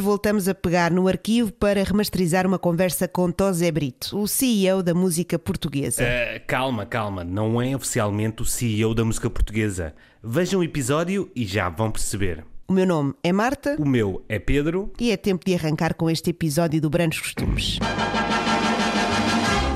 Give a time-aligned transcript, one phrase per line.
[0.00, 4.82] Hoje voltamos a pegar no arquivo para remasterizar uma conversa com Tosé Brito, o CEO
[4.82, 6.02] da música portuguesa.
[6.02, 9.94] Uh, calma, calma, não é oficialmente o CEO da música portuguesa.
[10.24, 12.46] Vejam o episódio e já vão perceber.
[12.66, 13.76] O meu nome é Marta.
[13.78, 14.90] O meu é Pedro.
[14.98, 17.78] E é tempo de arrancar com este episódio do Brancos Costumes.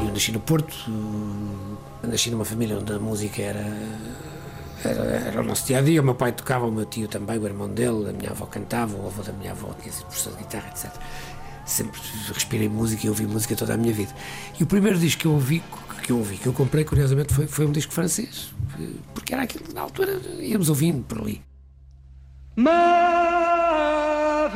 [0.07, 0.75] Eu nasci no Porto,
[2.03, 3.67] nasci numa família onde a música era,
[4.89, 6.01] era, o nosso dia a dia.
[6.01, 8.97] O meu pai tocava, o meu tio também, o irmão dele, a minha avó cantava,
[8.97, 10.93] o avô da minha avó tinha sido professor de guitarra, etc.
[11.65, 12.01] Sempre
[12.33, 14.13] respirei música e ouvi música toda a minha vida.
[14.59, 15.63] E o primeiro disco que eu ouvi,
[16.03, 18.53] que eu ouvi, que eu comprei, curiosamente, foi, foi um disco francês,
[19.15, 21.43] porque era aquilo, na altura, íamos ouvindo por ali.
[22.57, 24.51] Ma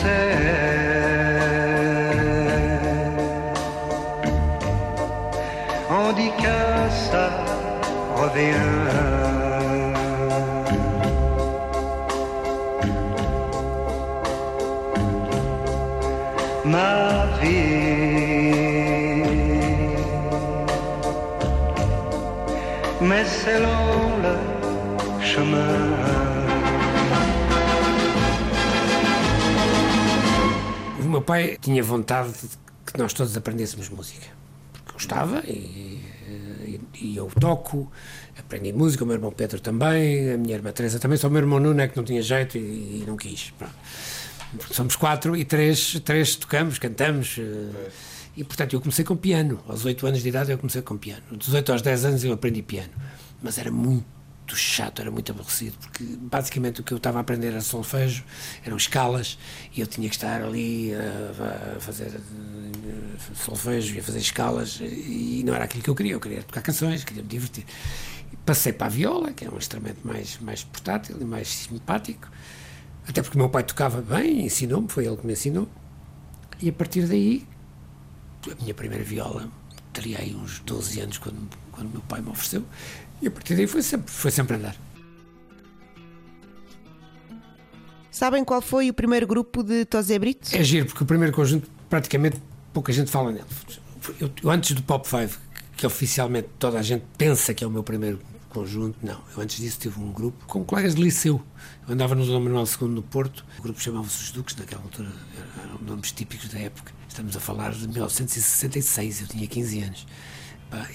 [0.00, 0.98] sais.
[5.90, 6.58] On dit que
[7.10, 7.26] ça
[8.20, 9.58] revient.
[16.64, 17.88] Ma vie.
[23.00, 24.34] Mais c'est long le
[25.24, 25.87] chemin.
[31.18, 32.48] Meu pai tinha vontade de
[32.86, 34.26] que nós todos aprendêssemos música.
[34.72, 36.00] Porque gostava e,
[36.64, 37.90] e, e, eu toco,
[38.38, 41.40] aprendi música, o meu irmão Pedro também, a minha irmã Teresa também, só o meu
[41.40, 43.52] irmão Nuno é que não tinha jeito e, e não quis.
[44.56, 47.36] Porque somos quatro e três, três tocamos, cantamos.
[47.38, 47.90] Eh,
[48.36, 49.60] e portanto eu comecei com piano.
[49.66, 51.22] Aos 8 anos de idade eu comecei com piano.
[51.32, 52.92] Dos 8 aos 10 anos eu aprendi piano.
[53.42, 54.06] Mas era muito
[54.48, 58.24] muito chato, era muito aborrecido, porque basicamente o que eu estava a aprender era solfejo,
[58.64, 59.38] eram escalas,
[59.74, 62.18] e eu tinha que estar ali a, fazer
[63.34, 66.62] solfejo e a fazer escalas, e não era aquilo que eu queria, eu queria tocar
[66.62, 67.66] canções, queria me divertir.
[68.46, 72.30] Passei para a viola, que é um instrumento mais, mais portátil e mais simpático,
[73.06, 75.68] até porque o meu pai tocava bem, ensinou-me, foi ele que me ensinou,
[76.60, 77.46] e a partir daí,
[78.50, 79.50] a minha primeira viola,
[79.92, 82.64] teria aí uns 12 anos quando, quando meu pai me ofereceu,
[83.20, 84.76] e a partir daí foi sempre, foi sempre andar.
[88.10, 90.48] Sabem qual foi o primeiro grupo de Tosé Brito?
[90.52, 92.36] É giro, porque o primeiro conjunto praticamente
[92.72, 93.44] pouca gente fala nele.
[94.20, 95.38] Eu, eu, antes do Pop 5,
[95.76, 98.18] que oficialmente toda a gente pensa que é o meu primeiro
[98.48, 99.20] conjunto, não.
[99.36, 101.40] Eu antes disso tive um grupo com colegas de liceu.
[101.86, 105.12] Eu andava no Dom Manuel II no Porto, o grupo chamava-se Os Duques, naquela altura
[105.62, 106.92] eram nomes típicos da época.
[107.08, 110.06] Estamos a falar de 1966, eu tinha 15 anos.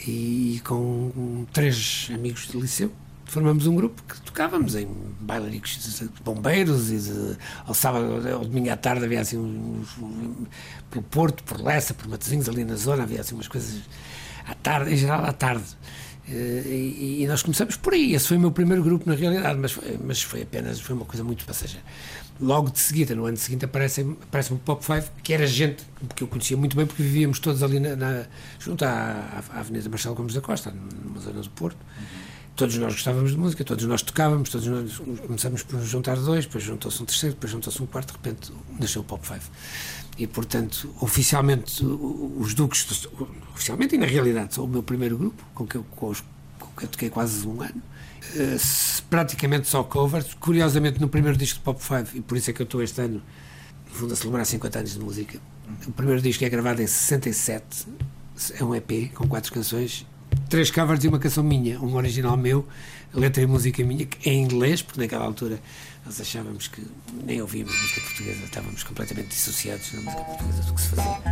[0.06, 2.92] E com três amigos de liceu
[3.26, 4.88] formamos um grupo que tocávamos em
[5.20, 10.48] bailaricos de bombeiros e de, ao sábado, ao domingo à tarde havia assim uns, uns,
[10.92, 13.82] pelo Porto, por Lessa, por Matosinhos, ali na zona havia assim umas coisas
[14.48, 15.66] à tarde, em geral à tarde.
[16.28, 18.14] E, e, nós começamos por aí.
[18.14, 21.06] Esse foi o meu primeiro grupo na realidade, mas foi, mas foi apenas foi uma
[21.06, 21.84] coisa muito passageira.
[22.44, 25.82] Logo de seguida, no ano seguinte, aparece, aparece um Pop 5, que era gente
[26.14, 28.26] que eu conhecia muito bem, porque vivíamos todos ali na, na
[28.60, 31.78] junto à, à Avenida Marcelo Gomes da Costa, numa zona do Porto.
[31.78, 32.34] Uhum.
[32.56, 36.64] Todos nós gostávamos de música, todos nós tocávamos, todos nós começamos por juntar dois, depois
[36.66, 39.40] juntou-se um terceiro, depois juntou-se um quarto, de repente nasceu o Pop 5.
[40.18, 43.08] E, portanto, oficialmente, os Duques,
[43.56, 46.22] oficialmente e na realidade, são o meu primeiro grupo, com que eu, com os,
[46.60, 47.82] com que eu toquei quase um ano.
[48.36, 50.34] Uh, praticamente só covers.
[50.36, 53.02] Curiosamente, no primeiro disco de Pop 5, e por isso é que eu estou este
[53.02, 53.22] ano,
[53.88, 55.40] no fundo, a celebrar 50 anos de música.
[55.88, 57.88] O primeiro disco é gravado em 67,
[58.60, 60.06] é um EP com quatro canções,
[60.50, 62.68] três covers e uma canção minha, um original meu,
[63.14, 65.60] letra e música minha, em inglês, porque naquela altura
[66.06, 66.86] nós achávamos que
[67.26, 71.24] nem ouvíamos música portuguesa, estávamos completamente dissociados da música portuguesa do que se fazia.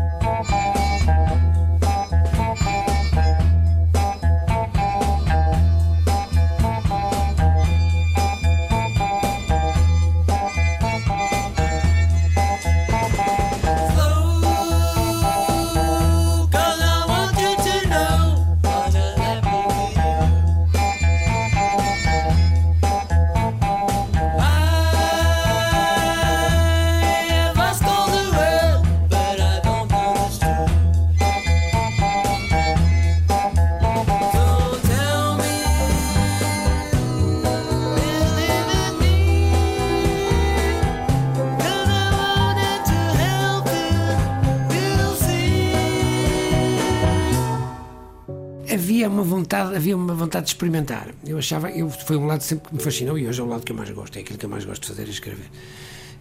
[49.75, 51.09] Havia uma vontade de experimentar.
[51.25, 53.63] Eu achava, eu, foi um lado sempre que me fascinou e hoje é o lado
[53.63, 55.45] que eu mais gosto, é aquilo que eu mais gosto de fazer e escrever.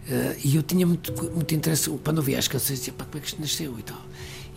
[0.07, 3.21] Uh, e eu tinha muito, muito interesse, quando ouvia as canções, dizia, pá, como é
[3.21, 4.01] que isto nasceu e tal.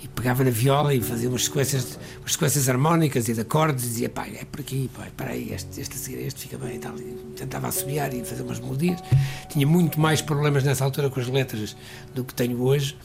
[0.03, 3.89] E pegava na viola e fazia umas sequências, umas sequências harmónicas e de acordes e
[3.89, 6.77] dizia, pá, é por aqui, pá, para aí, este, este a seguir, este fica bem
[6.77, 6.97] e tal.
[6.99, 9.01] E tentava assobiar e fazer umas melodias.
[9.49, 11.77] Tinha muito mais problemas nessa altura com as letras
[12.15, 12.97] do que tenho hoje.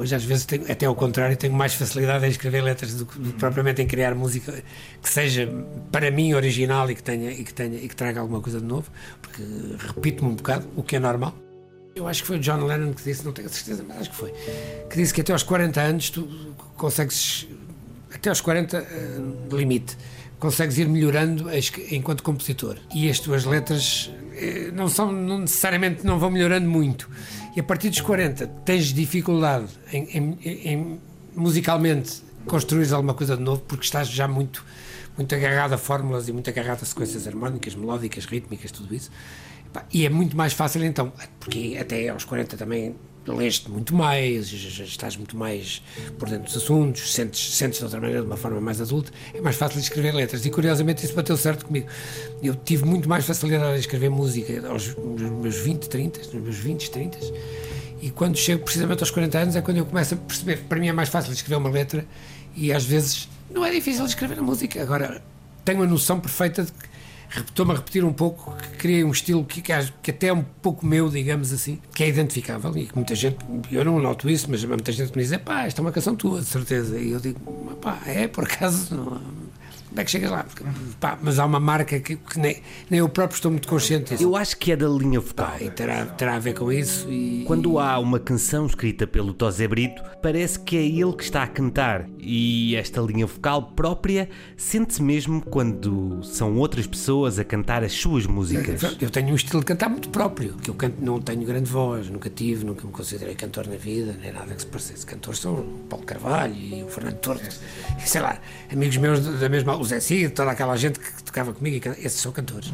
[0.00, 3.18] Hoje, às vezes, tenho, até ao contrário, tenho mais facilidade em escrever letras do que,
[3.34, 4.64] propriamente em criar música
[5.02, 5.46] que seja,
[5.92, 8.64] para mim, original e que, tenha, e, que tenha, e que traga alguma coisa de
[8.64, 9.42] novo, porque
[9.94, 11.34] repito-me um bocado, o que é normal.
[11.94, 14.16] Eu acho que foi o John Lennon que disse, não tenho certeza, mas acho que
[14.16, 14.32] foi,
[14.88, 16.26] que disse que até aos 40 anos tu
[16.78, 17.46] consegues,
[18.10, 19.98] até aos 40, uh, eh, limite,
[20.40, 21.48] consegues ir melhorando
[21.90, 22.78] enquanto compositor.
[22.92, 27.08] E as tuas letras eh, não são, não necessariamente não vão melhorando muito
[27.54, 31.00] e a partir dos 40 tens dificuldade em, em, em
[31.34, 34.64] musicalmente construir alguma coisa de novo porque estás já muito,
[35.16, 39.10] muito agarrado a fórmulas e muito agarrado a sequências harmónicas, melódicas, rítmicas, tudo isso.
[39.92, 42.96] E é muito mais fácil então, porque até aos 40 também
[43.26, 45.82] leste muito mais, estás muito mais
[46.18, 49.40] por dentro dos assuntos, sentes, sentes de outra maneira, de uma forma mais adulta, é
[49.40, 50.44] mais fácil escrever letras.
[50.46, 51.86] E curiosamente isso bateu certo comigo.
[52.42, 56.90] Eu tive muito mais facilidade em escrever música aos meus 20, 30, nos meus 20,
[56.90, 57.18] 30.
[58.02, 60.80] E quando chego precisamente aos 40 anos é quando eu começo a perceber que para
[60.80, 62.06] mim é mais fácil escrever uma letra
[62.56, 64.80] e às vezes não é difícil escrever a música.
[64.82, 65.22] Agora,
[65.64, 66.88] tenho a noção perfeita de que
[67.38, 70.84] estou-me a repetir um pouco, que criei um estilo que, que, até é um pouco
[70.84, 73.38] meu, digamos assim, que é identificável e que muita gente,
[73.70, 76.40] eu não noto isso, mas muita gente me diz, pá, esta é uma canção tua,
[76.40, 76.98] de certeza.
[76.98, 77.40] E eu digo,
[77.80, 79.20] pá, é, por acaso, não,
[79.90, 80.44] como é que chegas lá?
[80.44, 80.62] Porque,
[81.00, 84.22] pá, mas há uma marca que, que nem, nem, eu próprio estou muito consciente disso.
[84.22, 85.56] Eu acho que é da linha vocal.
[85.60, 87.10] E terá, terá a ver com isso.
[87.10, 91.42] E, Quando há uma canção escrita pelo Tosé Brito, parece que é ele que está
[91.42, 92.08] a cantar.
[92.20, 98.26] E esta linha vocal própria sente-se mesmo quando são outras pessoas a cantar as suas
[98.26, 98.82] músicas.
[99.00, 102.08] Eu tenho um estilo de cantar muito próprio, que eu canto, não tenho grande voz,
[102.08, 105.04] nunca tive, nunca me considerei cantor na vida, nem nada que se parecesse.
[105.04, 107.60] Cantores são o Paulo Carvalho e o Fernando Torres,
[108.04, 108.38] sei lá,
[108.70, 112.30] amigos meus da mesma o Zé Cid, toda aquela gente que tocava comigo, esses são
[112.30, 112.72] cantores.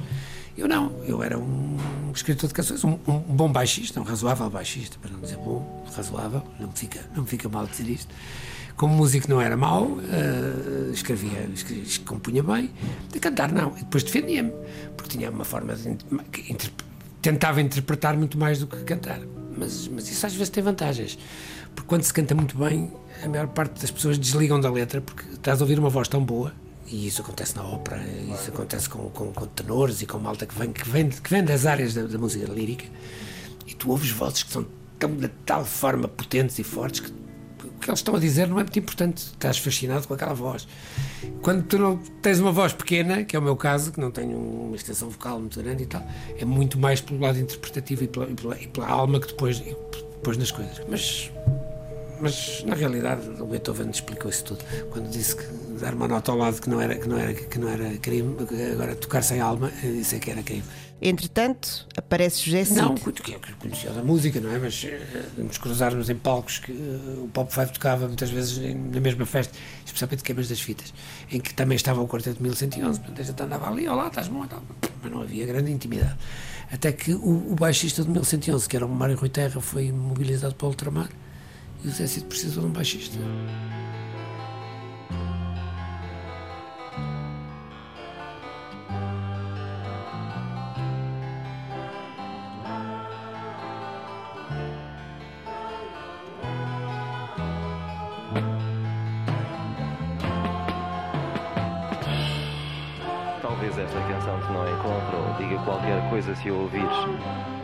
[0.58, 1.79] Eu não, eu era um
[2.12, 6.43] escritor de canções, um, um, bom baixista, um razoável baixista, para não dizer bom, razoável,
[6.58, 8.12] não me fica, não me fica mal dizer isto.
[8.75, 12.70] Como músico não era mau, uh, escrevia, escrevia, compunha bem,
[13.12, 14.52] de cantar não, e depois defendia-me,
[14.97, 15.91] porque tinha uma forma de.
[15.91, 16.70] Inter,
[17.23, 19.20] tentava interpretar muito mais do que cantar,
[19.56, 21.19] mas, mas isso às vezes tem vantagens,
[21.75, 22.93] porque quando se canta muito bem,
[23.23, 26.23] a maior parte das pessoas desligam da letra, porque estás a ouvir uma voz tão
[26.23, 26.52] boa
[26.88, 28.00] e isso acontece na ópera,
[28.33, 31.45] isso acontece com, com, com, tenores e com malta que vem, que vem, que vem
[31.45, 32.87] das áreas da, da, música lírica,
[33.66, 34.66] e tu ouves vozes que são
[34.99, 37.11] tão, de tal forma potentes e fortes que
[37.64, 40.66] o que eles estão a dizer não é muito importante, estás fascinado com aquela voz.
[41.43, 44.37] Quando tu não tens uma voz pequena, que é o meu caso, que não tenho
[44.37, 46.02] uma extensão vocal muito grande e tal,
[46.38, 49.59] é muito mais pelo lado interpretativo e pela, e pela, e pela alma que depois,
[49.59, 50.81] depois nas coisas.
[50.88, 51.31] Mas
[52.21, 55.45] mas na realidade o Beethoven explicou isso tudo quando disse que
[55.80, 58.37] dar uma nota ao lado que não era que não era que não era crime
[58.73, 60.64] agora tocar sem alma isso é que era crime.
[61.00, 62.80] Entretanto aparece José Cid.
[62.80, 64.59] Não que eu conhecia da música não é?
[64.59, 69.00] Mas uh, nos cruzarmos em palcos que uh, o Pop Five tocava muitas vezes na
[69.00, 70.92] mesma festa especialmente queimas das fitas
[71.30, 74.28] em que também estava o quarteto de 1111 portanto a gente andava ali olá estás
[74.28, 74.47] bom?
[75.02, 76.16] mas não havia grande intimidade.
[76.73, 80.54] Até que o, o baixista de 1111 que era o Mário Rui Terra foi mobilizado
[80.54, 81.09] para o ultramar
[81.85, 83.16] e o Zé Cid precisou de um baixista.
[106.26, 106.97] Coisa se a ouvires.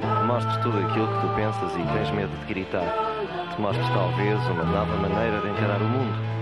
[0.00, 3.12] Te mostres tudo aquilo que tu pensas e tens medo de gritar
[3.54, 6.32] te mostres talvez uma nova maneira de encarar o mundo.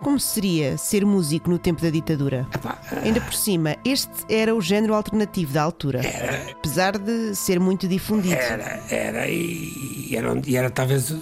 [0.00, 2.46] Como seria ser músico no tempo da ditadura?
[2.54, 2.75] Epá,
[3.06, 7.86] Ainda por cima, este era o género alternativo da altura, era, apesar de ser muito
[7.86, 8.34] difundido.
[8.34, 11.14] Era, era, e era, e era talvez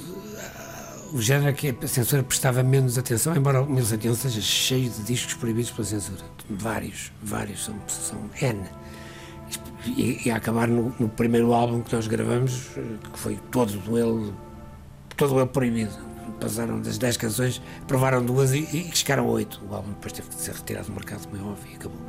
[1.13, 5.35] o género que a censura prestava menos atenção, embora o 1111 seja cheio de discos
[5.35, 6.19] proibidos pela censura.
[6.49, 8.65] Vários, vários, são, são N.
[9.87, 13.99] E, e a acabar no, no, primeiro álbum que nós gravamos, uh, que foi todo
[13.99, 14.33] ele,
[15.17, 16.14] todo ele proibido
[16.45, 19.63] passaram das 10 canções, provaram duas e, e chegaram a 8.
[19.69, 22.01] O álbum depois teve que ser retirado do mercado, como é óbvio, e acabou.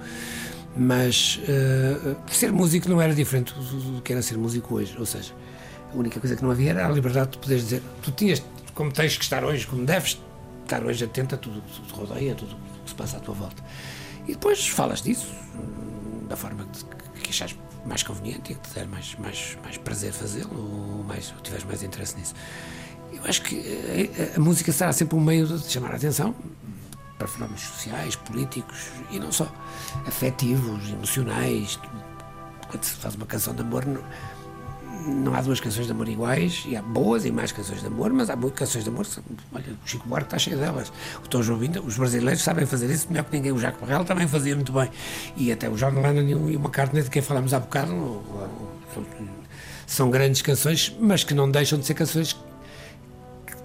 [0.76, 4.94] Mas uh, ser músico não era diferente do, do que era ser músico hoje.
[5.00, 5.34] Ou seja,
[5.94, 7.82] a única coisa que não havia era a liberdade de poderes dizer.
[8.02, 10.20] Tu tinhas, como tens que estar hoje, como deves
[10.64, 13.36] estar hoje atento a tudo que te rodeia, tudo o que se passa à tua
[13.36, 13.64] volta.
[14.28, 15.34] E depois falas disso
[16.28, 16.66] da forma
[17.14, 21.04] que, que achares mais conveniente e que te der mais, mais, mais prazer fazê-lo ou,
[21.04, 22.34] mais, ou tiveres mais interesse nisso.
[23.28, 26.36] Acho que a, a, música será sempre um meio de chamar a atenção
[27.18, 29.52] para fenómenos sociais, políticos e não só,
[30.06, 31.80] afetivos, emocionais.
[32.70, 34.02] Quando se faz uma canção de amor, não,
[35.08, 38.12] não há duas canções de amor iguais, e há boas e mais canções de amor,
[38.12, 39.08] mas há muitas canções de amor,
[39.54, 40.92] olha, o Chico Buarque está cheio delas.
[41.24, 43.52] O Tom Jobim, os brasileiros sabem fazer isso melhor que ninguém.
[43.52, 44.90] O Jacques Barrel também fazia muito bem.
[45.36, 48.22] E até o John Lennon e o McCartney, de quem falamos há bocado,
[49.88, 52.36] são grandes canções, mas que não deixam de ser canções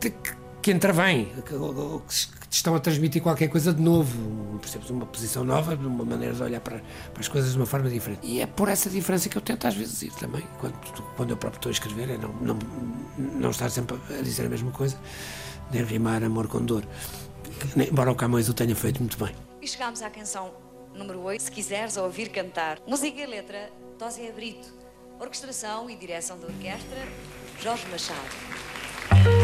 [0.00, 0.12] que,
[0.62, 1.54] que, intervêm, que,
[2.48, 4.90] que estão a transmitir qualquer coisa de novo, percebes?
[4.90, 6.80] Uma posição nova, uma maneira de olhar para,
[7.12, 8.20] para, as coisas de uma forma diferente.
[8.22, 10.74] E é por essa diferença que eu tento às vezes ir também, quando,
[11.16, 12.58] quando eu próprio estou a escrever, é não, não,
[13.18, 14.98] não estar sempre a dizer a mesma coisa,
[15.70, 16.84] nem rimar amor com dor.
[17.76, 19.34] Embora o Camões o tenha feito muito bem.
[19.60, 20.52] E chegámos à canção
[20.94, 22.78] número 8, Se Quiseres Ouvir Cantar.
[22.86, 24.68] Música e letra, Tosé Brito.
[25.18, 27.06] Orquestração e direção da orquestra,
[27.60, 29.39] Jorge Machado.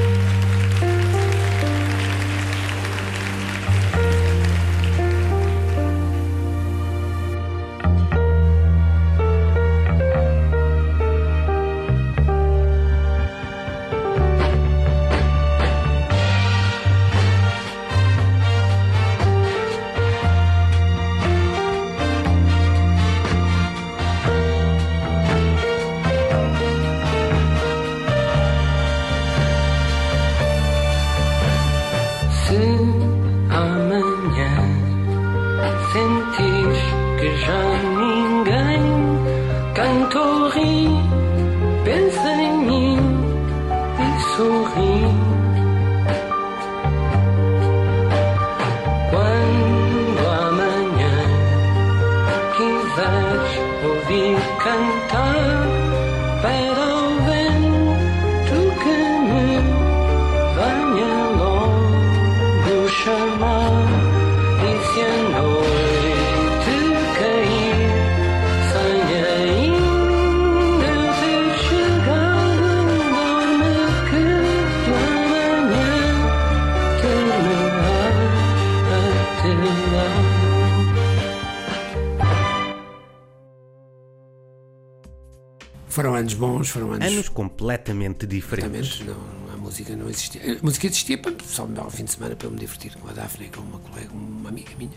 [85.97, 87.09] Foram anos bons, foram anos.
[87.11, 89.01] Anos completamente diferentes.
[89.01, 89.17] Não,
[89.55, 90.59] a música não existia.
[90.59, 93.63] A música existia só ao fim de semana para me divertir com a Daphne, com
[93.63, 94.91] uma colega, uma amiga minha,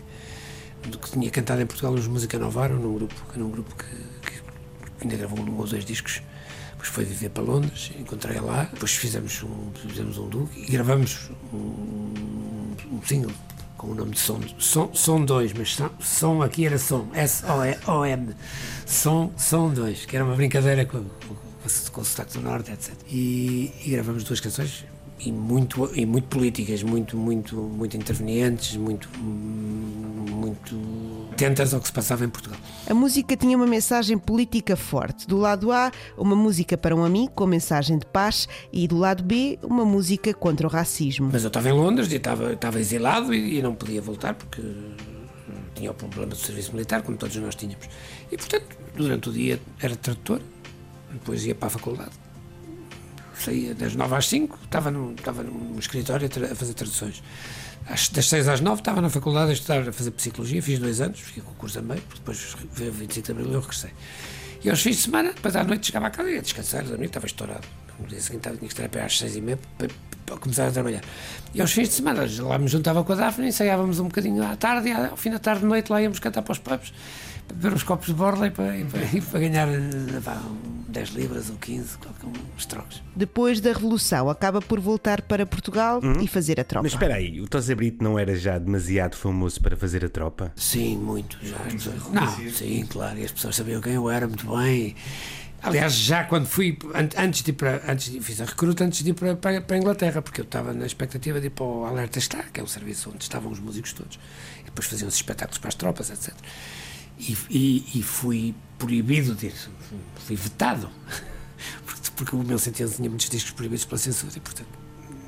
[0.82, 3.86] que tinha cantado em Portugal os Música Novaro, num grupo, num grupo que,
[4.30, 4.42] que
[5.00, 6.20] ainda gravou um ou dois discos.
[6.72, 8.64] Depois foi viver para Londres, encontrei-a lá.
[8.64, 13.32] Depois fizemos um, fizemos um duo e gravamos um, um single
[13.80, 14.40] com o nome de Som.
[14.58, 18.34] Som, som 2, mas som, som aqui era Som, S-O-M.
[18.86, 21.34] Som, som 2, que era uma brincadeira com, com,
[21.90, 22.92] com o sotaque do Norte, etc.
[23.08, 24.84] E, e, gravamos duas canções
[25.24, 30.76] e muito, e muito políticas, muito, muito, muito intervenientes, muito, muito
[31.32, 32.58] atentas ao que se passava em Portugal.
[32.88, 35.26] A música tinha uma mensagem política forte.
[35.26, 39.22] Do lado A, uma música para um amigo com mensagem de paz e do lado
[39.22, 41.30] B, uma música contra o racismo.
[41.32, 44.62] Mas eu estava em Londres e estava, estava exilado e, e não podia voltar porque
[45.74, 47.88] tinha o problema do serviço militar, como todos nós tínhamos.
[48.30, 50.40] E, portanto, durante o dia era tradutor,
[51.12, 52.29] depois ia para a faculdade.
[53.42, 57.22] Saía das 9 às 5, estava no, estava no escritório a fazer traduções
[58.12, 61.18] das 6 às 9 estava na faculdade a estudar, a fazer psicologia, fiz dois anos,
[61.20, 63.90] fiquei com o curso a meio, depois veio o 25 de abril e eu regressei.
[64.62, 67.06] E aos fins de semana, depois à noite chegava a casa e ia descansar, dormir,
[67.06, 67.66] estava estourado.
[67.98, 69.88] No dia seguinte tinha que estar a pé às 6 e meia para,
[70.26, 71.02] para, começar a trabalhar.
[71.54, 74.54] E aos fins de semana lá me juntava com a Daphne, ensaiávamos um bocadinho à
[74.56, 76.92] tarde e ao fim da tarde, de noite, lá íamos cantar para os pubs
[77.48, 79.68] para beber uns copos de borla e para, e para, e para ganhar
[80.24, 80.40] pá,
[80.90, 81.98] 10 libras ou 15,
[82.56, 83.02] uns trocos.
[83.14, 86.20] Depois da Revolução, acaba por voltar para Portugal hum?
[86.20, 86.82] e fazer a tropa.
[86.82, 90.52] Mas espera aí, o Tosé Brito não era já demasiado famoso para fazer a tropa?
[90.56, 91.58] Sim, muito já.
[92.12, 94.94] Não, sim, claro, e as pessoas sabiam quem eu era muito bem.
[95.62, 96.78] Aliás, já quando fui,
[97.16, 99.76] antes de ir para, antes de, fiz a recruta antes de ir para, para, para,
[99.76, 102.62] a Inglaterra, porque eu estava na expectativa de ir para o Alerta Star, que é
[102.62, 104.18] o serviço onde estavam os músicos todos,
[104.62, 106.34] e depois faziam-se espetáculos para as tropas, etc
[107.20, 109.54] e, e, e fui proibido de ir,
[110.26, 110.90] fui vetado,
[111.84, 114.68] porque, porque o meu sentença tinha muitos discos proibidos pela censura e, portanto,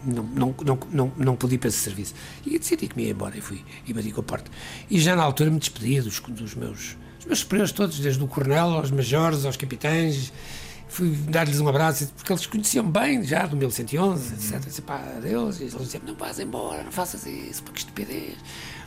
[0.05, 2.15] não, não, não, não, não podia para esse serviço.
[2.45, 4.51] E decidi que me ia embora e fui e bati com a porta.
[4.91, 8.27] E já na altura me despedia dos, dos meus, dos meus superiores todos, desde o
[8.27, 10.33] coronel aos majores, aos capitães.
[10.89, 14.61] Fui dar-lhes um abraço, porque eles conheciam bem já do 1111, etc.
[14.61, 15.61] Disse, pá, adeus.
[15.61, 18.37] E eles diziam: não vais embora, não faças isso, porque estupidez.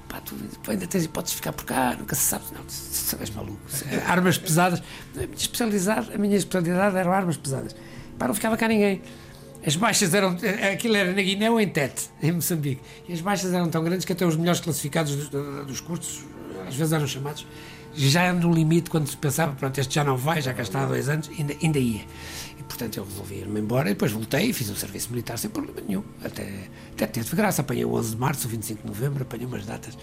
[0.07, 2.45] Pá, tu, tu ainda tens hipóteses de ficar por cá, nunca se sabe.
[2.53, 3.59] Não, tu és maluco.
[4.07, 4.81] Armas pesadas.
[5.15, 7.75] A minha especialidade, a minha especialidade eram armas pesadas.
[8.17, 9.01] Pá, não ficava cá ninguém.
[9.65, 10.37] As baixas eram.
[10.71, 12.81] Aquilo era na Guiné ou em Tete, em Moçambique.
[13.09, 15.29] E as baixas eram tão grandes que até os melhores classificados dos,
[15.65, 16.23] dos cursos,
[16.67, 17.47] às vezes eram chamados,
[17.95, 20.85] já no limite, quando se pensava, pronto, este já não vai, já cá está há
[20.85, 22.01] dois anos, ainda, ainda ia.
[22.67, 25.81] Portanto eu resolvi ir-me embora e depois voltei e fiz o serviço militar sem problema
[25.87, 26.03] nenhum.
[26.23, 27.61] Até, até teve graça.
[27.61, 29.97] Apanhei o 11 de março, o 25 de novembro, apanhei umas datas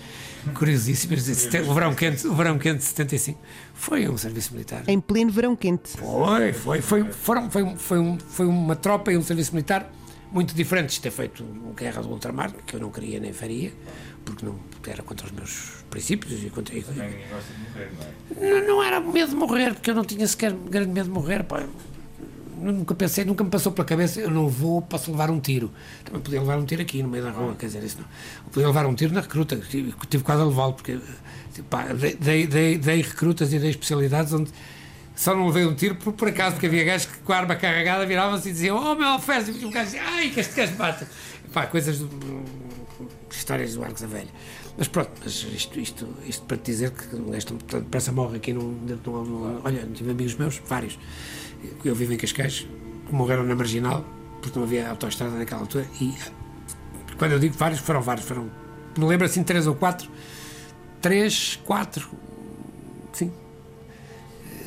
[0.55, 1.29] curiosíssimas.
[1.69, 3.39] O verão quente, o verão quente de 75
[3.75, 4.85] foi um serviço militar.
[4.89, 5.91] Em pleno verão quente.
[5.91, 9.91] Foi, foi, foi, foram, foi, foi, um, foi uma tropa e um serviço militar
[10.33, 11.45] muito diferentes de ter feito
[11.77, 13.71] guerra do ultramar, que eu não queria nem faria,
[14.25, 16.75] porque não era contra os meus princípios e contra.
[16.81, 18.61] Também gosta de morrer, não é?
[18.61, 21.45] Não, não, era medo de morrer, porque eu não tinha sequer grande medo de morrer.
[21.45, 21.65] Pá.
[22.63, 25.71] Nunca pensei, nunca me passou pela cabeça, eu não vou, posso levar um tiro.
[26.05, 28.07] Também podia levar um tiro aqui no meio da rua, quer dizer, isso não.
[28.45, 30.99] Eu podia levar um tiro na recruta, tive, tive quase a levá-lo, porque
[31.69, 31.87] pá,
[32.21, 34.51] dei, dei, dei recrutas e dei especialidades onde
[35.15, 37.55] só não levei um tiro por, por acaso, porque havia gajos que com a arma
[37.57, 39.49] carregada viravam-se e diziam: Oh meu alferes!
[39.49, 41.07] E o gajo dizia: Ai, que este gajo mata!
[41.53, 41.99] Pá, coisas.
[41.99, 42.09] Do,
[43.31, 44.29] histórias do Arcos da Velha.
[44.77, 48.73] Mas pronto, mas isto, isto, isto para te dizer que esta depressa morre aqui num,
[48.73, 50.99] num, num, Olha, tive amigos meus, vários.
[51.85, 52.67] Eu vivo em Cascais,
[53.07, 54.05] que morreram na marginal,
[54.41, 55.87] porque não havia autoestrada naquela altura.
[56.01, 56.15] E
[57.19, 58.27] quando eu digo vários, foram vários.
[58.27, 58.51] Foram,
[58.97, 60.09] me lembro assim, três ou quatro.
[61.01, 62.09] Três, quatro.
[63.13, 63.33] Sim,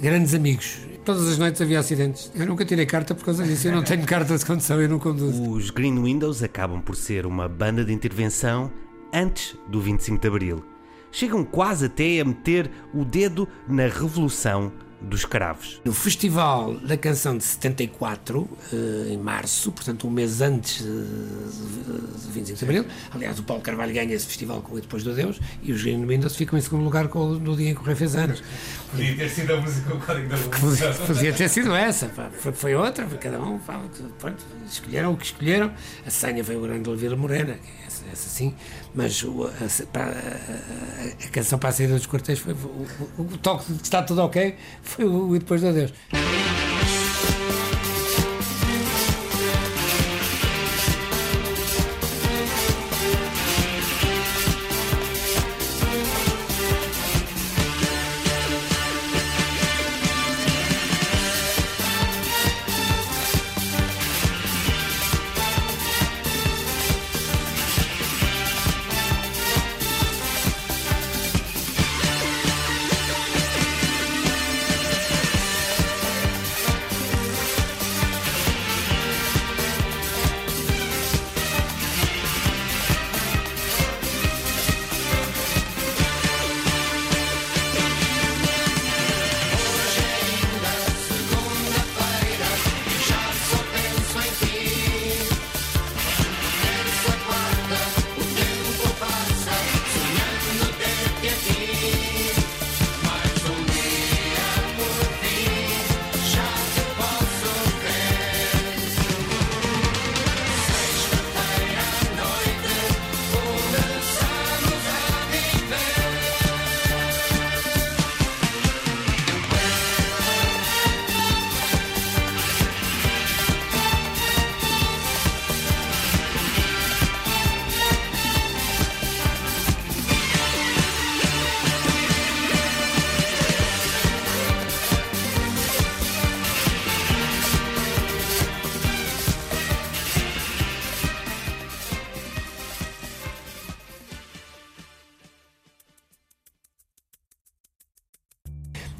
[0.01, 0.79] grandes amigos.
[1.03, 2.31] Todas as noites havia acidentes.
[2.33, 3.67] Eu nunca tirei carta por causa disso.
[3.67, 5.51] Eu não tenho carta de condução, eu não conduzo.
[5.51, 8.71] Os Green Windows acabam por ser uma banda de intervenção
[9.13, 10.65] antes do 25 de Abril.
[11.11, 15.81] Chegam quase até a meter o dedo na revolução dos cravos.
[15.83, 22.57] No Festival da Canção de 74, eh, em março, portanto um mês antes de 25
[22.57, 25.71] de Abril, aliás o Paulo Carvalho ganha esse festival com o Depois do Deus e
[25.71, 28.15] os Green Windows ficam em segundo lugar com, no dia em que o Rei fez
[28.15, 28.41] anos.
[28.89, 30.93] Podia ter sido a música o código da revolução.
[31.05, 32.29] Podia ter sido essa, pá.
[32.31, 33.81] Foi, foi outra, foi cada um, pá,
[34.19, 35.71] pronto, escolheram o que escolheram.
[36.05, 38.53] A senha veio o grande Oliveira Morena, essa, essa sim,
[38.93, 39.49] mas o, a,
[39.99, 43.83] a, a, canção para a saída dos quartéis foi o, o, o toque de que
[43.83, 44.55] está tudo ok
[44.85, 45.93] foi o, o Depois do Deus.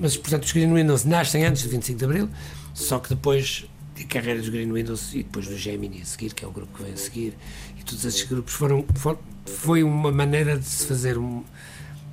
[0.05, 2.29] Mas, portanto, os Green Windows nascem antes de 25 de Abril,
[2.75, 3.65] só que depois
[3.99, 6.77] a carreira dos Green Windows e depois do Gemini a seguir, que é o grupo
[6.77, 7.35] que vem a seguir,
[7.75, 11.43] e todos esses grupos foram, foram foi uma maneira de se fazer um.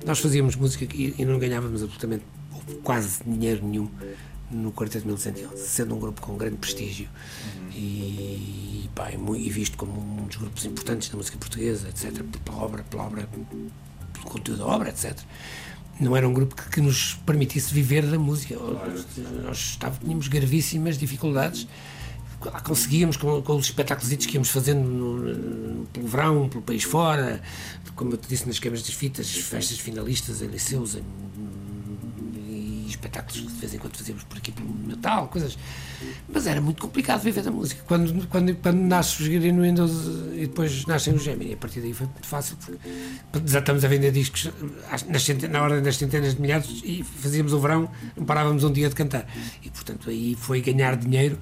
[0.03, 2.23] Nós fazíamos música e, e não ganhávamos absolutamente
[2.83, 3.87] quase dinheiro nenhum
[4.49, 7.07] no Quarteto 1111, sendo um grupo com grande prestígio
[7.45, 7.69] uhum.
[7.75, 12.83] e, pá, e, visto como um dos grupos importantes da música portuguesa, etc., pela obra,
[12.89, 15.15] pela obra, pelo conteúdo da obra, etc
[16.03, 18.55] não era um grupo que, que nos permitisse viver da música.
[19.43, 21.67] Nós estávamos, tínhamos gravíssimas dificuldades.
[22.43, 27.41] Lá conseguíamos com, com os espetáculos que íamos fazendo no, pelo verão, pelo país fora,
[27.95, 31.03] como eu te disse, nas queimas das fitas, festas finalistas em liceus, em,
[32.95, 35.57] espetáculos que de vez em quando fazíamos por aqui pelo Natal, coisas.
[36.27, 37.83] Mas era muito complicado viver da música.
[37.87, 39.91] Quando, quando, quando nasce os no Windows
[40.33, 42.79] e depois nascem os Gemini, a partir daí foi muito fácil, porque
[43.45, 44.51] já estamos a vender discos
[45.07, 48.89] nas, na ordem das centenas de milhares e fazíamos o verão, não parávamos um dia
[48.89, 49.27] de cantar.
[49.61, 51.37] E portanto aí foi ganhar dinheiro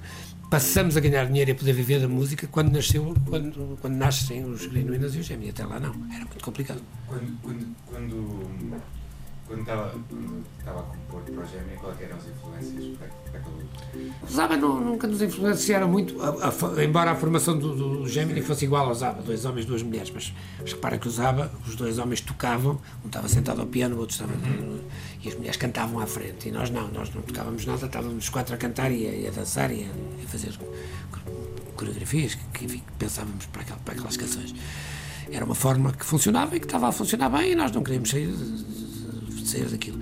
[0.52, 4.44] passamos a ganhar dinheiro e a poder viver da música quando nasceu, quando, quando nascem
[4.44, 5.48] os Genuínas e os Gemini.
[5.48, 6.82] Até lá não, era muito complicado.
[7.06, 8.80] Quando, quando, quando,
[9.46, 13.10] quando estava, a compor para o Gemini, quais eram as influências para,
[14.22, 18.64] o Zaba nunca nos influenciaram muito, a, a, embora a formação do, do Gemini fosse
[18.64, 21.98] igual ao Zaba, dois homens, duas mulheres, mas, mas repara que o Zaba, os dois
[21.98, 24.32] homens tocavam, um estava sentado ao piano, o outro estava.
[24.32, 24.80] Uhum.
[25.22, 28.30] e as mulheres cantavam à frente, e nós não, nós não tocávamos nada, estávamos os
[28.30, 30.56] quatro a cantar e a, e a dançar e a, a fazer
[31.76, 34.54] coreografias que, que, pensávamos para, aquel, para aquelas canções.
[35.30, 38.10] Era uma forma que funcionava e que estava a funcionar bem e nós não queríamos
[38.10, 38.28] sair,
[39.48, 39.98] sair daquilo.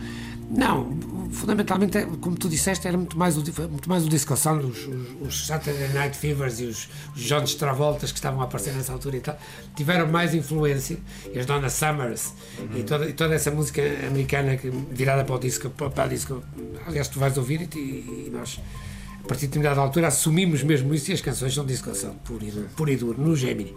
[0.50, 0.98] Não,
[1.30, 4.78] fundamentalmente, é, como tu disseste, era muito mais o, muito mais o disco sound, os,
[4.86, 8.92] os, os Saturday Night Fevers e os, os John Travoltas que estavam a aparecer nessa
[8.92, 9.38] altura e tal,
[9.76, 10.98] tiveram mais influência,
[11.32, 12.78] e as Donna Summers uhum.
[12.78, 16.08] e, toda, e toda essa música americana que, virada para o disco, para, para o
[16.08, 16.42] disco,
[16.84, 18.58] aliás, tu vais ouvir e, e nós
[19.22, 22.44] a partir de determinada altura assumimos mesmo isso e as canções são disco sound, puro
[22.44, 23.72] e, puro e duro, no Gemini.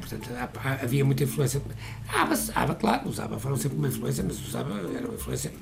[0.00, 0.30] Portanto,
[0.82, 1.60] havia muita influência.
[2.08, 5.52] ABBA, ABBA, claro, os ABBA foram sempre uma influência, mas os ABBA era uma influência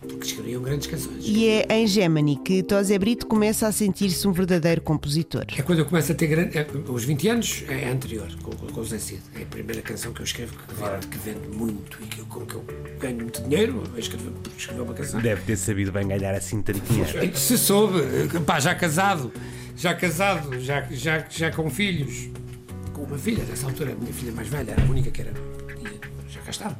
[0.00, 1.24] porque escreviam grandes canções.
[1.26, 5.44] E é em Gemini que Tosé Brito começa a sentir-se um verdadeiro compositor.
[5.56, 6.56] É quando eu começo a ter grande.
[6.56, 9.20] É, os 20 anos é anterior, com, com o Zé Cid.
[9.34, 12.26] É a primeira canção que eu escrevo que vende, que vende muito e que eu,
[12.26, 12.64] com que eu
[13.00, 15.20] ganho muito dinheiro a escrever, escrever uma canção.
[15.20, 17.36] Deve ter sabido bem ganhar assim tanto dinheiro.
[17.36, 18.00] Se soube,
[18.46, 19.32] pá, já casado,
[19.76, 22.30] já casado, já, já, já com filhos
[22.98, 25.32] com uma filha, nessa altura, a minha filha mais velha, era a única que era.
[26.28, 26.78] Já cá estava.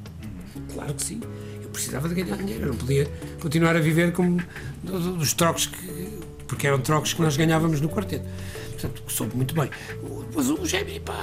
[0.73, 1.21] Claro que sim.
[1.63, 3.07] Eu precisava de ganhar dinheiro, eu não podia
[3.41, 4.43] continuar a viver como
[4.83, 6.19] dos trocos que.
[6.47, 8.27] porque eram trocos que nós ganhávamos no quarteto.
[8.73, 9.71] Portanto, soube muito bem.
[10.39, 11.15] Depois o Gemini, pá,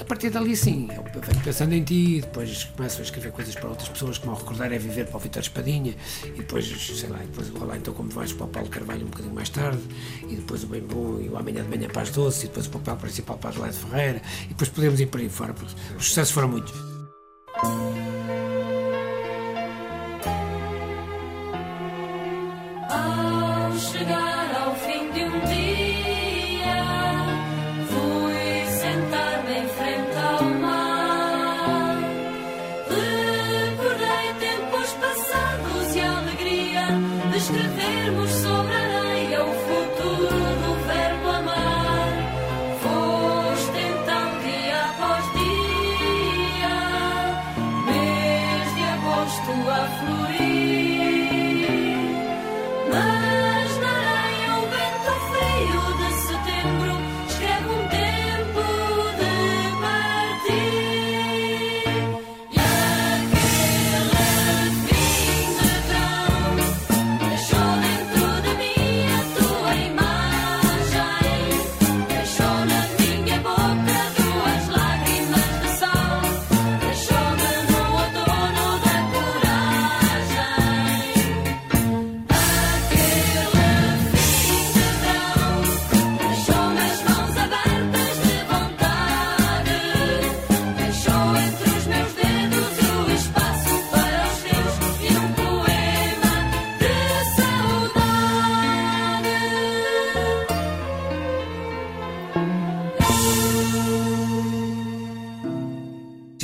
[0.00, 3.68] a partir dali sim, eu venho pensando em ti, depois começo a escrever coisas para
[3.68, 6.64] outras pessoas, como ao recordar é viver para o Vitor Espadinha, e depois,
[6.98, 9.50] sei lá, depois o Olá então como vais para o Paulo Carvalho um bocadinho mais
[9.50, 9.82] tarde,
[10.26, 12.66] e depois o Bem Bom e o Amanhã de Manhã para as Doces, e depois
[12.66, 16.06] o papel principal para Adelaide Ferreira, e depois podemos ir por aí fora, porque os
[16.06, 16.72] sucessos foram muitos.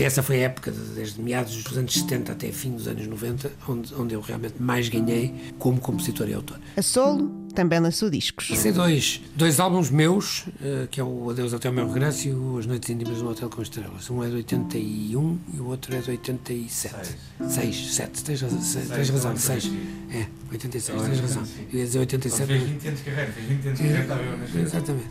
[0.09, 3.51] Essa foi a época, de- desde meados dos anos 70 até fim dos anos 90,
[3.69, 6.59] onde, onde eu realmente mais ganhei como compositor e autor.
[6.77, 8.51] A solo também lançou discos.
[8.51, 12.33] Lancei dois, dois álbuns meus, eh, que é o Adeus até o meu regresso e
[12.33, 14.09] o As Noites Íntimas no Hotel com Estrelas.
[14.11, 16.95] Um é de 81 e o outro é de 87.
[17.49, 19.71] 6, 7, tens, razão, seis, tens razão, 6.
[20.11, 21.43] É, 86, tens razão.
[21.73, 22.47] Eu ia dizer 87.
[22.47, 24.55] Fez 20 anos de carreira, fez 20 anos de carreira, estava eu nas.
[24.55, 25.09] Exatamente.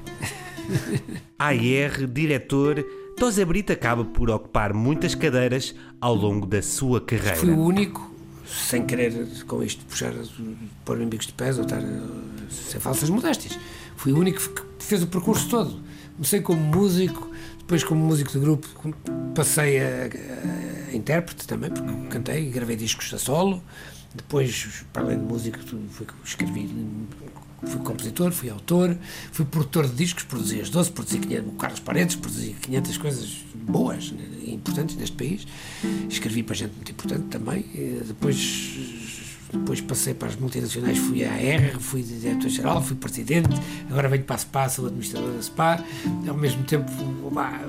[1.39, 2.83] AR, diretor,
[3.17, 7.35] Tosé Brito acaba por ocupar muitas cadeiras ao longo da sua carreira.
[7.35, 8.13] Fui o único,
[8.45, 10.13] sem querer com isto puxar,
[10.85, 11.81] pôr em bicos de pés ou estar
[12.51, 13.57] sem falsas modéstias,
[13.95, 15.81] fui o único que fez o percurso todo.
[16.13, 17.27] Comecei como músico,
[17.57, 18.67] depois como músico de grupo,
[19.33, 20.09] passei a,
[20.91, 23.63] a intérprete também, porque cantei e gravei discos a solo.
[24.13, 25.57] Depois, para além de músico,
[25.89, 26.69] fui, escrevi
[27.63, 28.95] fui compositor, fui autor,
[29.31, 33.37] fui produtor de discos, produzi as 12, produzi 500, o Carlos Paredes, produzi 500 coisas
[33.55, 35.47] boas né, e importantes neste país.
[36.09, 37.65] Escrevi para gente muito importante também.
[37.73, 38.97] E depois
[39.51, 43.49] depois passei para as multinacionais, fui à AR, fui diretor-geral, fui presidente,
[43.89, 45.83] agora venho para a SPA, sou administrador da SPA,
[46.27, 46.91] ao mesmo tempo,
[47.31, 47.61] bah,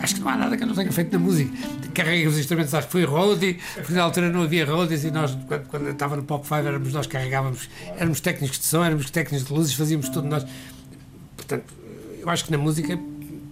[0.00, 1.50] acho que não há nada que eu não tenha feito na música.
[1.94, 5.36] Carreguei os instrumentos, acho que fui roadie, porque na altura não havia roadies e nós,
[5.46, 8.84] quando, quando eu estava no Pop 5, éramos nós que carregávamos, éramos técnicos de som,
[8.84, 10.46] éramos técnicos de luzes, fazíamos tudo nós.
[11.36, 11.64] Portanto,
[12.20, 12.98] eu acho que na música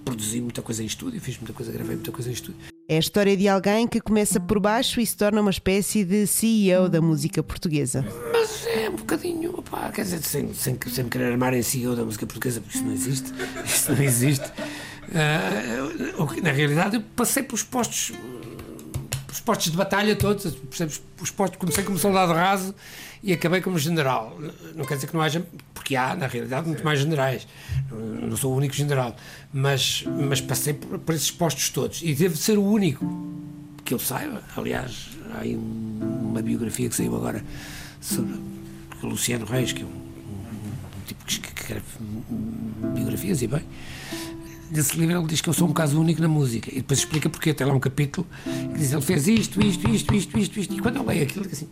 [0.04, 2.56] produzi muita coisa em estúdio, fiz muita coisa, gravei muita coisa em estúdio.
[2.86, 6.26] É a história de alguém que começa por baixo e se torna uma espécie de
[6.26, 8.04] CEO da música portuguesa.
[8.30, 11.96] Mas é um bocadinho, pá, quer dizer, sem, sem, sem me querer armar em CEO
[11.96, 13.32] da música portuguesa, porque isso não existe.
[13.64, 14.52] Isso não existe.
[16.34, 18.12] Que, na realidade, eu passei pelos postos,
[19.26, 21.00] pelos postos de batalha todos, percebes?
[21.20, 22.74] Os postos, comecei como soldado raso
[23.22, 24.36] e acabei como general.
[24.74, 27.46] Não quer dizer que não haja, porque há, na realidade, muito mais generais.
[27.90, 29.14] Não, sou o único general,
[29.52, 33.04] mas, mas passei por, por esses postos todos e devo ser o único
[33.84, 34.42] que eu saiba.
[34.56, 37.44] Aliás, há aí um- uma biografia que saiu agora
[38.00, 38.34] sobre
[39.02, 41.82] Luciano Reis, que é um, um- um tipo que, que escreve
[42.94, 43.62] biografias e bem.
[44.74, 47.30] Nesse livro ele diz que eu sou um caso único na música e depois explica
[47.30, 47.54] porque.
[47.54, 50.74] Tem lá um capítulo que diz ele fez isto, isto, isto, isto, isto, isto.
[50.74, 51.68] E quando eu leio aquilo, assim: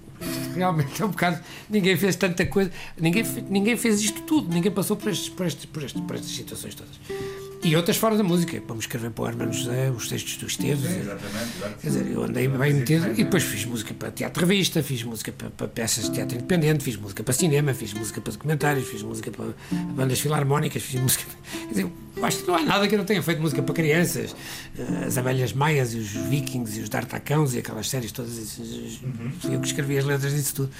[0.54, 1.40] realmente é um bocado.
[1.68, 5.64] Ninguém fez tanta coisa, ninguém, ninguém fez isto tudo, ninguém passou por, estes, por, estes,
[5.64, 7.51] por, estes, por estas situações todas.
[7.64, 8.60] E outras fora da música.
[8.66, 10.84] Vamos escrever para o Hermano José os textos do Esteves.
[10.84, 11.74] Exatamente, exato.
[11.80, 15.30] Quer dizer, eu andei bem metido e depois fiz música para teatro revista, fiz música
[15.30, 19.02] para, para peças de teatro independente, fiz música para cinema, fiz música para documentários, fiz
[19.02, 19.46] música para
[19.94, 21.24] bandas filarmónicas, fiz música.
[21.52, 23.74] Quer dizer, eu acho que não há nada que eu não tenha feito música para
[23.76, 24.34] crianças.
[24.76, 28.38] Eh, As Abelhas Maias e os Vikings e os D'Artacãos e aquelas séries todas.
[28.38, 28.98] essas-
[29.40, 30.70] Fui eu que escrevi as letras disso tudo.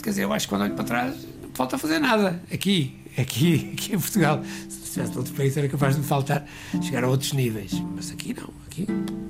[0.00, 2.40] Quer dizer, eu acho que quando olho para trás, não falta fazer nada.
[2.52, 4.42] Aqui, aqui, aqui em Portugal.
[4.68, 6.46] Se estivesse noutro país era capaz de me faltar
[6.82, 7.72] chegar a outros níveis.
[7.94, 8.50] Mas aqui não.
[8.66, 8.86] Aqui,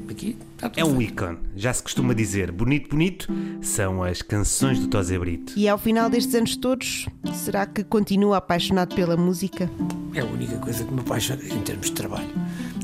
[0.09, 1.39] aqui está tudo É um ícone.
[1.57, 3.29] Já se costuma dizer, bonito, bonito,
[3.61, 5.53] são as canções do Tosé Brito.
[5.57, 9.69] E ao final destes anos todos, será que continua apaixonado pela música?
[10.15, 12.31] É a única coisa que me apaixona, em termos de trabalho,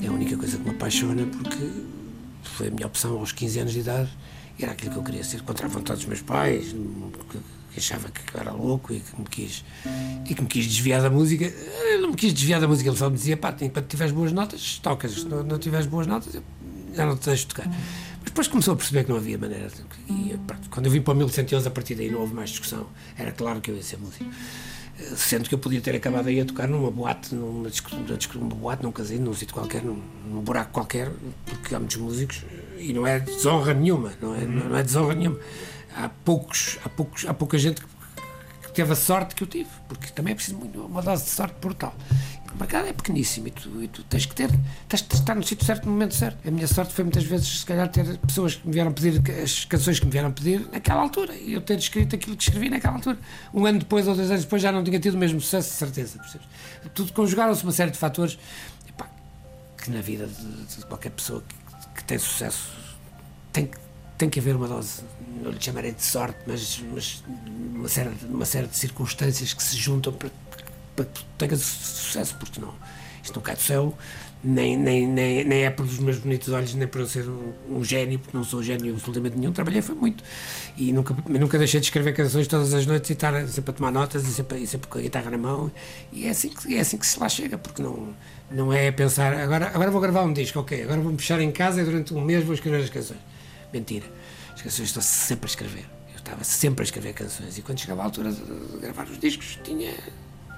[0.02, 1.68] é a única coisa que me apaixona porque
[2.42, 4.10] foi a minha opção aos 15 anos de idade
[4.60, 6.74] era aquilo que eu queria ser, contra a vontade dos meus pais,
[7.72, 9.64] que achava que eu era louco e que me quis,
[10.28, 11.44] e que me quis desviar da música.
[11.44, 14.32] Eu não me quis desviar da música, ele só me dizia: pá, enquanto tiveres boas
[14.32, 16.40] notas, tocas, se não, não tiveres boas notas,
[16.94, 17.66] já não te deixo tocar.
[17.68, 19.68] Mas depois começou a perceber que não havia maneira.
[20.08, 22.86] E, pronto, quando eu vim para o 1111, a partir daí não houve mais discussão,
[23.16, 24.30] era claro que eu ia ser músico
[25.16, 27.70] sendo que eu podia ter acabado aí a tocar numa boate, numa,
[28.34, 31.10] numa boate, num casino, num sítio qualquer, num, num buraco qualquer,
[31.46, 32.44] porque há muitos músicos
[32.78, 35.38] e não é desonra nenhuma, não é, não é desonra nenhuma.
[35.96, 37.98] Há poucos, há poucos, há pouca gente que,
[38.72, 41.56] teve a sorte que eu tive, porque também é preciso muito, uma dose de sorte
[41.60, 41.92] brutal.
[42.54, 44.48] O mercado é pequeníssimo e tu, e tu tens que ter,
[44.88, 46.46] tens de estar no sítio certo, no momento certo.
[46.46, 49.64] A minha sorte foi muitas vezes, se calhar, ter pessoas que me vieram pedir as
[49.64, 52.94] canções que me vieram pedir naquela altura e eu ter escrito aquilo que escrevi naquela
[52.94, 53.18] altura.
[53.52, 55.76] Um ano depois ou dois anos depois já não tinha tido o mesmo sucesso, de
[55.76, 56.18] certeza.
[56.18, 56.48] Percebes?
[56.94, 58.38] Tudo conjugaram-se uma série de fatores
[58.88, 59.08] epá,
[59.76, 61.54] que na vida de, de qualquer pessoa que,
[61.96, 62.70] que tem sucesso
[63.52, 63.70] tem,
[64.16, 65.02] tem que haver uma dose,
[65.42, 67.22] não lhe chamarei de sorte, mas, mas
[67.74, 70.30] uma, série, uma série de circunstâncias que se juntam para,
[70.96, 72.74] para que tu tenhas sucesso, porque não,
[73.22, 73.96] isto não cai do céu,
[74.42, 77.84] nem, nem, nem, nem é pelos meus bonitos olhos, nem por eu ser um, um
[77.84, 80.22] gênio, porque não sou gênio absolutamente nenhum, trabalhei foi muito.
[80.76, 83.90] E nunca, nunca deixei de escrever canções todas as noites e estar sempre a tomar
[83.90, 85.70] notas e sempre, e sempre com a guitarra na mão.
[86.12, 88.14] E é assim que, é assim que se lá chega, porque não,
[88.50, 91.80] não é pensar, agora, agora vou gravar um disco, ok, agora vou-me fechar em casa
[91.80, 93.20] e durante um mês vou escrever as canções.
[93.72, 94.06] Mentira.
[94.58, 95.84] As canções estou sempre a escrever.
[96.12, 98.42] Eu estava sempre a escrever canções e quando chegava a altura de
[98.80, 99.92] gravar os discos, tinha.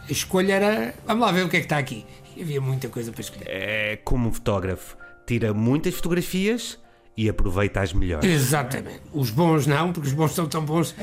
[0.08, 0.94] A escolha era.
[1.06, 2.06] Vamos lá ver o que é que está aqui.
[2.34, 3.44] E havia muita coisa para escolher.
[3.46, 4.96] É como um fotógrafo.
[5.26, 6.78] Tira muitas fotografias
[7.14, 8.24] e aproveita as melhores.
[8.28, 9.02] Exatamente.
[9.12, 10.94] Os bons não, porque os bons são tão bons.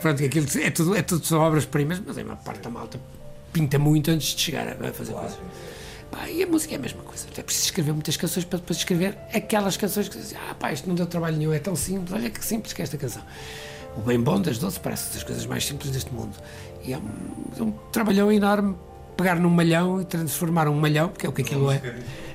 [0.00, 3.00] Pronto, aquilo é tudo, é tudo só obras-primas, mas é uma parte da malta
[3.52, 5.38] pinta muito antes de chegar a a fazer coisas.
[6.30, 7.26] E a música é a mesma coisa.
[7.36, 10.88] É preciso escrever muitas canções para depois escrever aquelas canções que dizem, ah pá, isto
[10.88, 13.22] não deu trabalho nenhum, é tão simples, olha que simples que é esta canção.
[13.96, 16.36] O bem bom das doces parece das coisas mais simples deste mundo.
[16.84, 17.02] E é um,
[17.58, 18.76] é um trabalhão enorme
[19.16, 21.80] pegar num malhão e transformar um malhão, porque é o que aquilo é,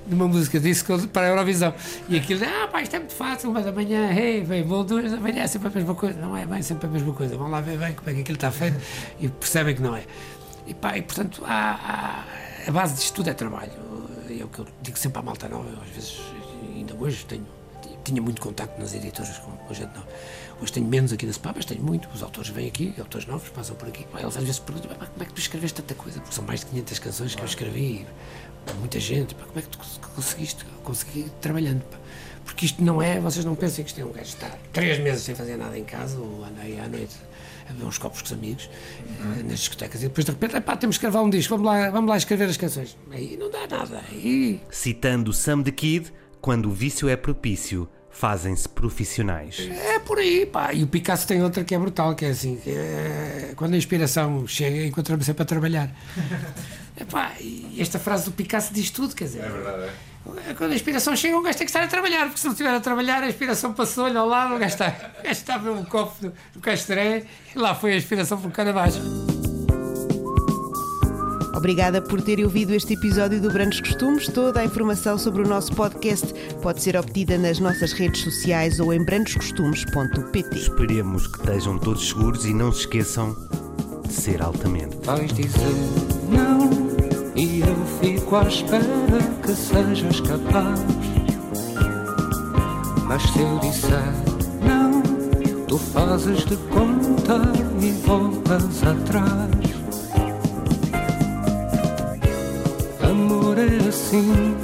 [0.07, 1.73] numa música disco para a Eurovisão.
[2.07, 5.11] E aquilo, ah pá, isto é muito fácil, uma da manhã, hey, bem bom, duas
[5.11, 6.17] da manhã, é sempre a mesma coisa.
[6.19, 7.37] Não é bem sempre a mesma coisa.
[7.37, 8.77] Vão lá ver bem como é que aquilo está feito
[9.19, 10.03] e percebem que não é.
[10.65, 12.23] E pá, e portanto, há-
[12.67, 13.71] a base disto tudo é trabalho.
[14.29, 16.19] É o que eu digo sempre à malta nova, às vezes,
[16.75, 17.45] ainda hoje tenho.
[18.03, 20.07] tinha muito contacto nas editoras com, com gente nova.
[20.61, 22.07] Hoje tenho menos aqui na SPA, mas tenho muito.
[22.13, 24.05] Os autores vêm aqui, autores novos passam por aqui.
[24.17, 26.19] Eles às vezes perguntam, "Pá, como é que tu escreveste tanta coisa?
[26.19, 28.05] Porque são mais de 500 canções que eu escrevi,
[28.79, 29.33] muita gente.
[29.35, 30.65] Pá, como é que tu cons- conseguiste?
[30.83, 31.81] Consegui trabalhando.
[31.83, 31.97] pá.
[32.45, 34.99] Porque isto não é, vocês não pensem que isto é um gajo que está três
[34.99, 37.15] meses sem fazer nada em casa, ou anda aí à noite
[37.69, 38.69] a beber uns copos com os amigos,
[39.39, 41.89] eh, nas discotecas, e depois de repente, "Epá, temos que gravar um disco, vamos lá,
[41.89, 42.97] vamos lá escrever as canções.
[43.11, 44.01] Aí não dá nada.
[44.11, 49.59] Aí Citando Sam the Kid, quando o vício é propício, fazem-se profissionais.
[49.69, 50.73] É por aí, pá.
[50.73, 54.45] E o Picasso tem outra que é brutal, que é assim, é, quando a inspiração
[54.47, 55.95] chega, encontramos sempre a trabalhar.
[56.99, 59.43] Epá, e esta frase do Picasso diz tudo, quer dizer.
[59.43, 59.93] É verdade, é.
[60.57, 62.73] Quando a inspiração chega, um gajo tem que estar a trabalhar, porque se não estiver
[62.73, 64.87] a trabalhar, a inspiração passou-lhe ao lado, o gajo está,
[65.19, 67.23] o gajo está a ver um copo do, do castré
[67.55, 68.99] e lá foi a inspiração por cana abaixo.
[71.59, 74.27] Obrigada por terem ouvido este episódio do Brandos Costumes.
[74.29, 78.93] Toda a informação sobre o nosso podcast pode ser obtida nas nossas redes sociais ou
[78.93, 80.55] em brandoscostumes.pt.
[80.55, 83.35] Esperemos que estejam todos seguros e não se esqueçam
[84.07, 84.95] de ser altamente.
[85.03, 85.75] Vais dizer
[86.29, 86.69] não
[87.35, 87.85] e eu
[88.29, 90.79] fico à espera que sejas capaz.
[93.07, 94.13] Mas se eu disser
[94.61, 95.01] não,
[95.67, 97.41] tu fazes de conta
[97.81, 99.49] e voltas atrás.
[103.01, 104.55] Amor é assim,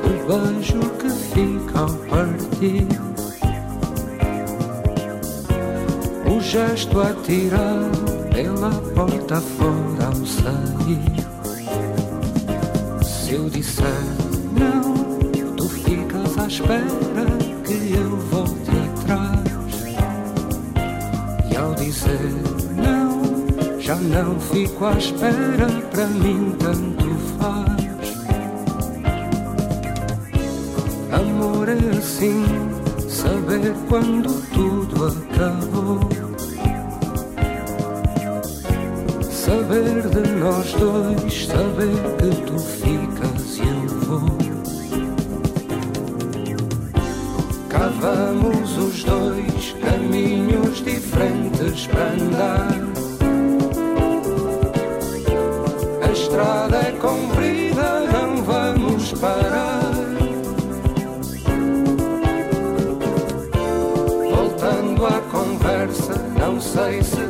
[0.00, 2.88] o beijo que fica ao partir.
[6.26, 7.88] O gesto a tirar
[8.32, 11.21] pela porta fora ao sair.
[13.32, 13.86] Se eu disser
[14.52, 14.92] não,
[15.56, 19.48] tu ficas à espera que eu volte atrás.
[21.50, 22.30] E ao dizer
[22.76, 28.12] não, já não fico à espera, para mim tanto faz.
[31.10, 32.44] Amor é assim,
[33.08, 36.11] saber quando tudo acabou.
[39.44, 44.38] Saber de nós dois, saber que tu ficas e eu vou.
[47.68, 52.68] Cá vamos os dois, caminhos diferentes para andar.
[56.02, 59.90] A estrada é comprida, não vamos parar.
[64.30, 67.21] Voltando à conversa, não sei se